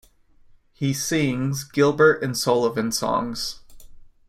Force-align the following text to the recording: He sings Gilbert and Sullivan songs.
He 0.73 0.93
sings 0.93 1.63
Gilbert 1.63 2.23
and 2.23 2.35
Sullivan 2.35 2.91
songs. 2.91 3.59